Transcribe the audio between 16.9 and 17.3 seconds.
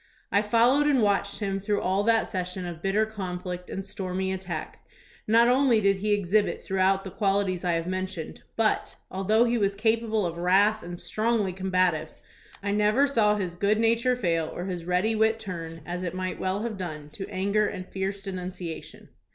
to